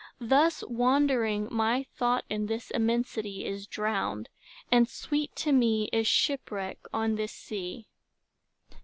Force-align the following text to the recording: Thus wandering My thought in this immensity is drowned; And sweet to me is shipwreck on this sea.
Thus 0.19 0.63
wandering 0.67 1.47
My 1.51 1.83
thought 1.95 2.25
in 2.27 2.47
this 2.47 2.71
immensity 2.71 3.45
is 3.45 3.67
drowned; 3.67 4.29
And 4.71 4.89
sweet 4.89 5.35
to 5.35 5.51
me 5.51 5.89
is 5.93 6.07
shipwreck 6.07 6.79
on 6.91 7.17
this 7.17 7.31
sea. 7.33 7.85